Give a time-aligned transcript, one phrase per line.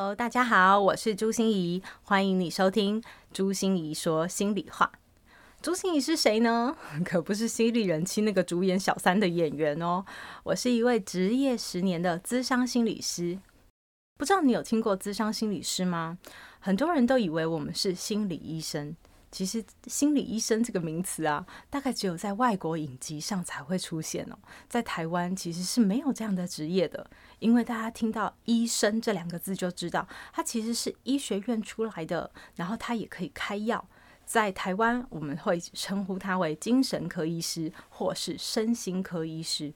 [0.00, 3.02] 哦大家好，我是朱心怡，欢迎你收听
[3.34, 4.90] 朱心怡说心里话。
[5.60, 6.74] 朱心怡是谁呢？
[7.04, 10.02] 可不是犀利人妻那个主演小三的演员哦。
[10.42, 13.38] 我是一位职业十年的资商心理师。
[14.16, 16.16] 不知道你有听过资商心理师吗？
[16.60, 18.96] 很多人都以为我们是心理医生。
[19.30, 24.36] 其实心理医生这个名词啊，大概只有在外国影集上才会出现哦。
[24.68, 27.08] 在台湾其实是没有这样的职业的，
[27.38, 33.88] 因为大家听到医生这两个字就知道，他其实是医学院出来的，然后他也可以开药。
[34.26, 39.74] 在台湾，我们会称呼他为精神科医师或是身心科医师。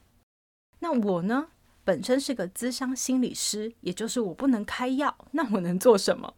[0.78, 1.48] 那我呢，
[1.83, 6.34] 本身是个咨商心理师，也就是我不能开药，那我能做什么？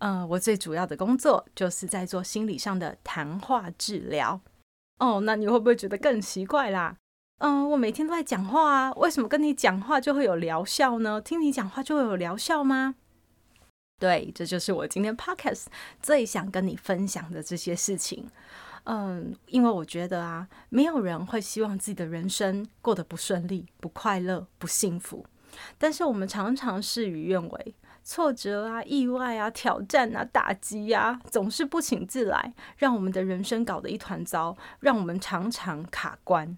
[0.00, 4.40] 呃，我最主要的工作就是在做心理上的谈话治疗。
[4.98, 6.96] 哦，那你会不会觉得更奇怪啦？
[7.38, 11.20] 嗯、我每天都在讲话啊，为什么跟你讲话就会有疗效呢？
[11.20, 12.96] 听你讲话就会有疗效吗？
[13.98, 15.66] 对，这就是我今天 podcast
[16.02, 18.28] 最想跟你分享的这些事情。
[18.84, 25.24] 嗯，因为我觉得啊，没有人会希望自己的人生过得不顺利、不快乐、不幸福。
[25.76, 36.56] 但是我们常常事与愿违，挫折啊、意外啊、挑战啊、打击啊，总是不请自来，让我们的人生搞得一团糟，让我们常常卡关。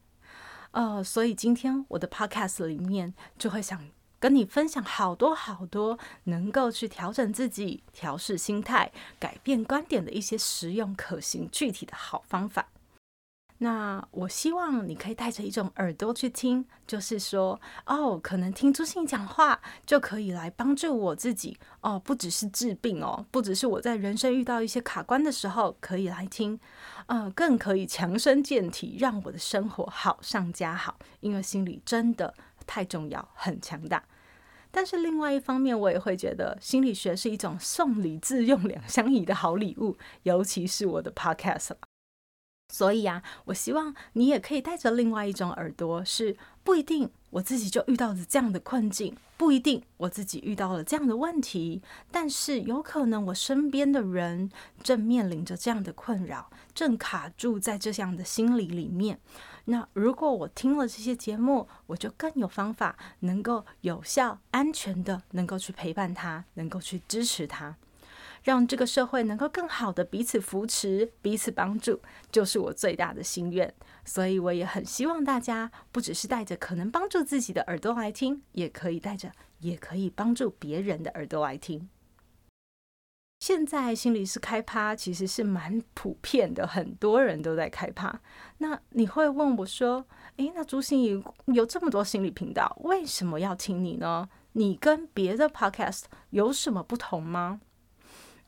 [0.71, 3.89] 呃，所以今天我的 podcast 里面就会想。
[4.23, 12.69] 跟你分享好多好多能够去调整自己、调试心态、改变观点的一些实用、可行、具体的好方法。
[13.63, 26.59] 那我希望你可以带着一种耳朵去听，就是说，哦，可能听朱芯仪讲话就可以来帮助我自己哦，不只是治病哦，不只是我在人生遇到一些卡关的时候可以来听，
[27.07, 32.35] 呃，更可以强身健体，让我的生活好上加好，因为心理真的
[32.67, 34.03] 太重要，很强大。
[34.73, 41.92] 但是另外一方面，我也会觉得心理学是一种送礼自用两相宜的好礼物，尤其是我的 podcast。
[42.73, 46.35] 所以啊，我希望你也可以带着另外一种耳朵，是
[46.65, 54.51] 不一定我自己就遇到了这样的困境，不一定我自己遇到了这样的问题，但是有可能我身边的人
[54.83, 59.21] 正面临着这样的困扰，正卡住在这样的心理里面。
[59.67, 67.77] 那如果我听了这些节目，我就更有方法，能够有效、安全的，能够去陪伴他，能够去支持他，
[68.43, 73.73] 让这个社会能够更好的彼此扶持、彼此帮助，就是我最大的心愿。
[74.05, 79.31] 所以我也很希望大家，不只是带着可能帮助自己的耳朵来听，也可以带着，
[79.61, 81.89] 也可以帮助别人的耳朵来听。
[83.39, 88.21] 现在心理师开趴其实是蛮普遍的，很多人都在开趴。
[88.59, 90.07] 那你会问我说
[90.39, 94.29] ：“诶，那朱心怡有这么多心理频道，为什么要听你呢？
[94.53, 97.61] 你跟别的 podcast 有什么不同吗？”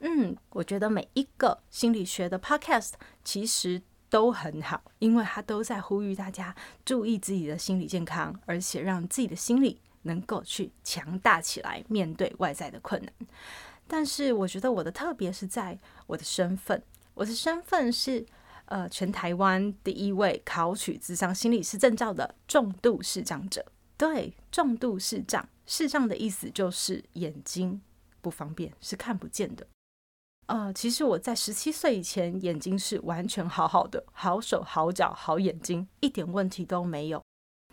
[0.06, 2.92] 嗯，我觉得每一个心理学的 podcast
[3.24, 6.54] 其实都很好，因为它都在呼吁大家
[6.84, 13.10] 注意自己的心理健康，而且让自己的心理能够去强大起来，面对外在的困难。
[13.88, 16.82] 但是我觉得我的特别是在我的身份，
[17.14, 18.26] 我的身份是
[18.66, 23.64] 呃全台湾第一位考取智商心理师证照的重度视障者。
[23.96, 27.80] 对，重度视障，视障的意思就是眼睛
[28.20, 29.66] 不方便，是看不见的。
[30.46, 37.22] 呃，其实我在十七岁以前眼睛是完全好好的，好手好脚好眼睛，一点问题都没有。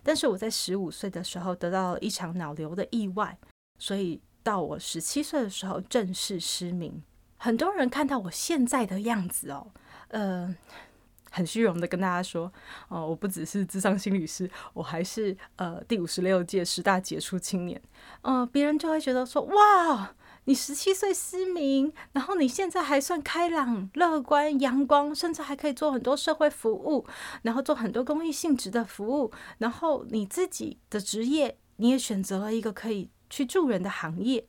[0.03, 3.37] 但是我在十五岁的时候得到了一场脑瘤的意外，
[3.79, 4.21] 所以。
[4.43, 7.03] 到我十七岁的时候，正式失明。
[7.37, 9.67] 很多人看到我现在的样子哦，
[10.07, 10.55] 呃，
[11.29, 12.51] 很虚荣的跟大家说，
[12.87, 17.79] 哦，我不只是智商心理师，我还是呃第五十六届十大杰出青年。
[18.23, 20.15] 呃，别人就会觉得说，哇，
[20.45, 27.05] 你十七岁失明，然后你现在还算开朗、乐观、阳光，甚至还可以做很多社会服务，
[27.43, 33.09] 然后做很多公益性质的服务，然后你自己的职业，你也选择了一个可以。
[33.33, 34.45] 去助人的行业，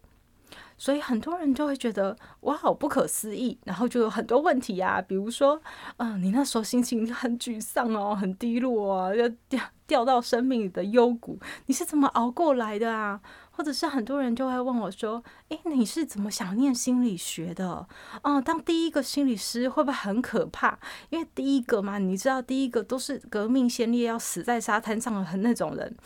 [0.82, 5.62] 所以很多人就会觉得哇，好不可思议，然后就有很多问题啊，比如说，
[5.98, 13.20] 嗯、你那时候心情很沮丧哦，很低落啊，要掉掉到生命里的幽谷，你是怎么熬过来的啊？
[13.52, 17.68] 或者是很多人就会问我说，诶，你是怎么想念心理学的？
[17.68, 17.86] 哦、
[18.24, 20.76] 嗯，当第一个心理师会不会很可怕？
[21.10, 25.96] 因为第一个嘛，你知道，第一个都是革命先烈，要死在沙滩上的那种人。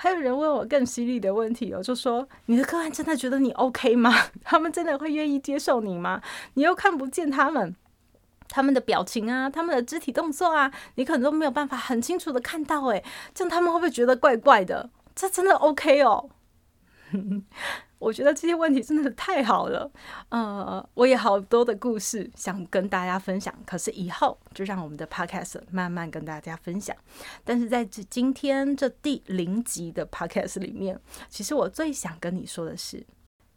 [0.00, 4.14] 还有人问我更犀利的问题哦，就说你的个案真的觉得你 OK 吗？
[4.44, 6.22] 他们真的会愿意接受你吗？
[6.54, 7.74] 你又看不见他们，
[8.48, 13.04] 他们的表情啊，他们的肢体动作啊，你可能都没有办法很清楚的看到，诶，
[13.34, 14.88] 这样他们会不会觉得怪怪的？
[15.16, 16.30] 这真的 OK 哦？
[17.98, 19.90] 我觉得这些问题真的是太好了，
[20.28, 26.96] 呃，我也好多的故事想跟大家分享，可是以后就让我们的 podcast 慢慢跟大家分享。
[27.44, 33.04] 但是在这今天这第零集的 podcast 里面，其实我最想跟你说的是，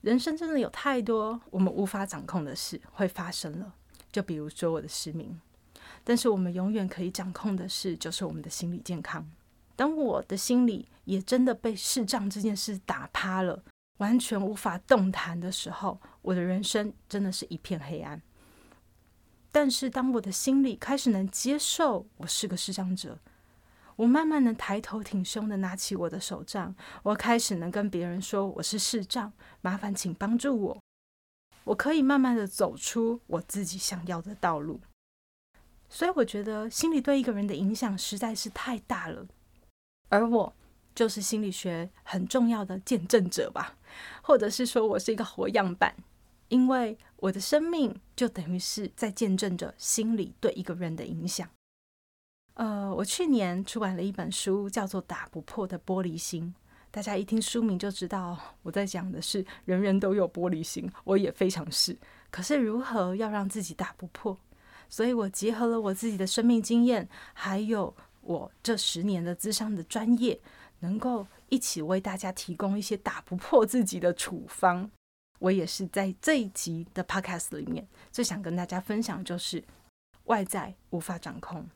[0.02, 3.74] 人生真的有太多我们无法掌控的事会发生了，
[4.12, 5.40] 就比如说我的失明，
[6.04, 9.30] 但是我们永远可以掌控的事就是我们的心理健康。
[9.76, 13.64] 当我的心里也真的被视障这件事打趴了。
[14.01, 18.19] 完全无法动弹的时候，我的人生真的是一片黑暗。
[19.51, 23.19] 但是，当我的心里开始能接受我是个视障者，
[23.98, 29.31] 我慢慢能抬头挺胸的拿起我的手杖，我开始能跟别人说我是视障，
[29.62, 30.81] 麻烦请帮助我。
[31.65, 34.81] 我可以慢慢的走出我自己想要的道路。
[35.89, 39.27] 所以，我觉得心理对一个人的影响实在是太大了，
[40.09, 40.56] 而我。
[40.94, 43.77] 就是心理学很重要的见证者吧，
[44.21, 45.95] 或者是说我是一个活样板，
[46.50, 51.47] 因为我的生命就等于是在见证着心理对一个人的影响。
[52.56, 56.53] 呃，我去年出版了一本书，叫做《打不破的玻璃心》，
[56.91, 61.97] 大家一听书名就知道我在讲的是人人都有玻璃心，我也非常是。
[62.29, 64.38] 可是如何要让自己打不破？
[64.89, 70.39] 所以我结合了我自己的生命经验，还有我这十年的咨商的专业。
[70.81, 74.92] 能够一起为大家提供一些打不破自己的处方，
[75.39, 79.63] 我也是在这一集的 podcast 里面最想跟大家分享，就是
[80.25, 81.68] 外在无法掌控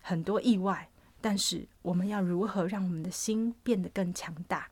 [0.00, 0.88] 很多意外，
[1.20, 4.68] 但是我们要如何让我们的心变得更强大？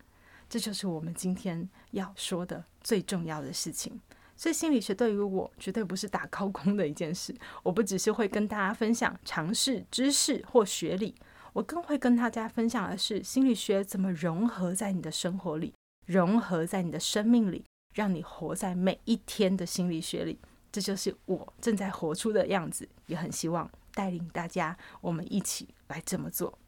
[0.49, 4.01] 这就是我们今天要说的最重要的事情。
[4.35, 11.15] 所以心理学对于我绝对不是打高空的一件事，我不只是会跟大家分享常识、知识或学理。
[11.53, 15.73] 我更会跟大家分享的是心理学怎么融合在你的生活里，
[16.07, 17.65] 融合在你的生命里，
[17.95, 20.39] 让你活在每一天的心理学里。
[20.71, 26.59] 这就是我正在活出的样子，也很希望带领大家，我们一起来这么做。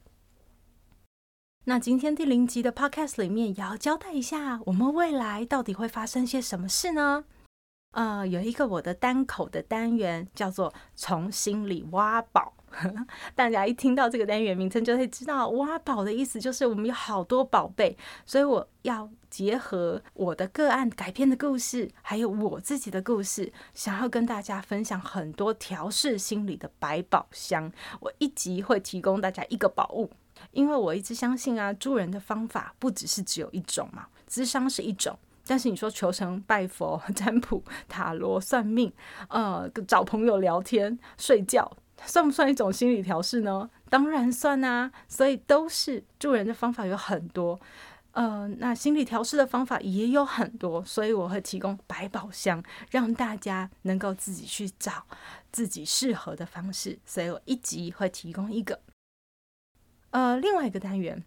[1.64, 7.24] 那今天第零集的 Podcast 里面也要交代一下，我们未来到底会发生些什么事呢？
[7.92, 12.54] 呃，有一个我的单口的单元叫做“从心里挖宝”。
[13.34, 27.70] 大家一听到这个单元名称，就会知道挖宝的意思就是我们有好多宝贝，所以我要结合我的个案改编的故事，还有我自己的故事，想要跟大家分享很多调试心理的百宝箱。
[28.00, 30.10] 我一集会提供大家一个宝物，
[30.52, 38.92] 因为我一直相信啊，助人的方法不只是只有一种嘛，智商是一种，但是你说求神拜佛、 占卜、塔罗、算命，
[39.28, 41.70] 呃，找朋友聊天、睡觉。
[42.06, 43.70] 算不算一种心理调试呢？
[43.88, 47.60] 当然算啊，所以都是助人的方法有很多，
[48.12, 55.04] 呃，那心理调试的方法也有很多，所以我会提供百宝箱，让大家能够自己去找
[55.52, 56.98] 自己适合的方式。
[57.04, 58.80] 所以我一集会提供一个，
[60.10, 61.24] 呃，另外一个单元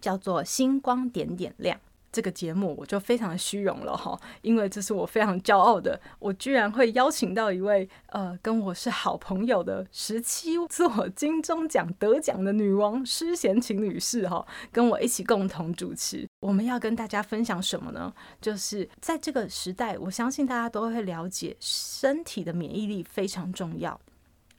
[0.00, 1.80] 叫做星光点点亮。
[2.12, 16.28] 这个节目我就非常虚荣了哈，因为这是我非常骄傲的，我居然会邀请到一位呃跟我是好朋友的十七座金钟奖得奖的女王施贤琴女士哈，跟我一起共同主持。
[16.40, 18.12] 我们要跟大家分享什么呢？
[18.40, 24.00] 就是在这个时代，我相信大家都会了解，身体的免疫力非常重要。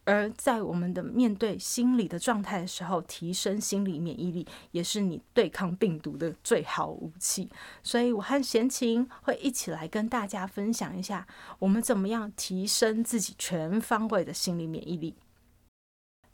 [0.03, 7.49] 而在我们的面对心理的状态的时候，提升心理免疫力也是你对抗病毒的最好武器。
[7.83, 11.27] 所以，我和贤琴会一起来跟大家分享一下，
[11.59, 15.15] 我们怎么样提升自己全方位的心理免疫力。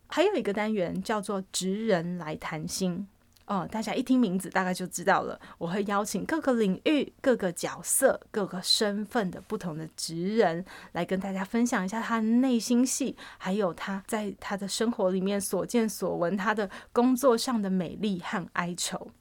[0.07, 3.07] 还有一个单元叫做“职人来谈心”。
[3.47, 5.39] 哦，大家一听名字大概就知道了。
[5.57, 19.11] 我会邀请各个领域、各个角色、各个身份的不同的职人来跟大家分享一下他的内心戏，还有他在他的生活里面所见所闻，他的工作上的美丽和哀愁。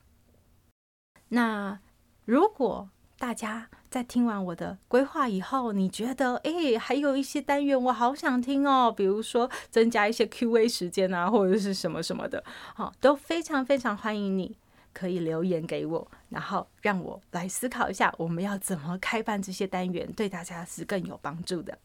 [1.29, 1.79] 那
[2.25, 12.45] 如果大家在听完我的规划以后，你觉得诶，还有一些单元我好想听哦，比如说增加一些 Q&A 时间啊，或者是什么什么的，
[12.75, 14.57] 好，都非常非常欢迎你
[14.93, 21.79] 可以留言给我，然后让我来思考一下，我们要怎么开办这些单元，对大家是更有帮助的。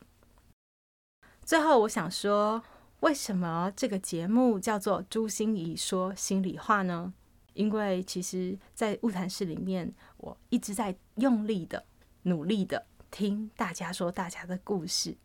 [1.46, 2.62] 最后，我想说，
[3.00, 7.14] 为什么这个节目叫做朱心怡说心里话呢？
[7.54, 11.86] 因为其实，在物谈室里面，我一直在用力的、
[12.24, 15.16] 努力的听大家说大家的故事，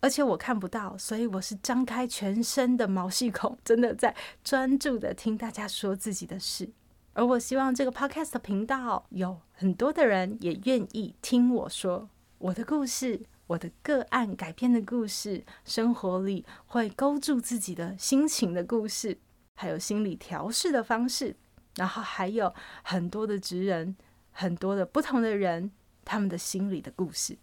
[0.00, 6.70] 而且我看不到，所以我是张开全身的毛细孔，真的在专注的听大家说自己的事。
[7.12, 19.18] 而我希望这个 Podcast 频道有很多的人也愿意听我说我的故事，我的个案改编的故事，生活里会勾住自己的心情的故事。
[19.54, 21.36] 还有心理调试的方式，
[21.76, 22.52] 然后还有
[22.82, 23.94] 很多的职人，
[24.32, 25.70] 很多的不同的人，
[26.04, 27.38] 他们的心理的故事。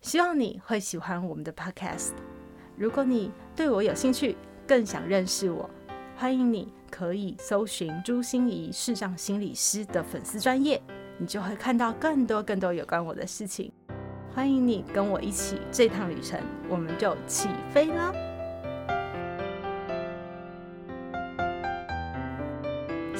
[0.00, 2.12] 希望你会喜欢我们的 Podcast。
[2.76, 5.68] 如果你对我有兴趣，更想认识我，
[6.16, 10.82] 欢迎你可以搜寻朱心仪视障心理师的粉丝专业，
[11.18, 13.70] 你就会看到更多更多有关我的事情。
[14.32, 18.29] 欢迎你跟我一起这趟旅程，我们就起飞了。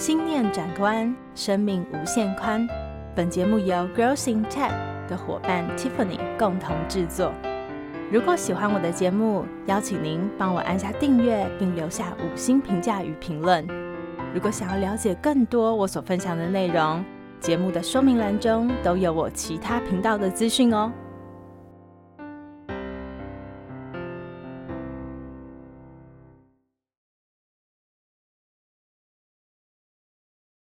[0.01, 2.67] 心念转关，生命无限宽。
[3.15, 4.73] 本节目由 Growth in Tech
[5.07, 7.31] 的伙伴 Tiffany 共同制作。
[8.11, 13.63] 如果喜欢我的节目，邀请您帮我按下订阅，并留下五星评价与评论。
[14.33, 17.05] 如果想要了解更多我所分享的内容，
[17.39, 20.91] 节目的说明栏中都有我其他频道的资讯哦。